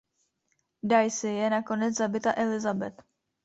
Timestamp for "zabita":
1.99-2.33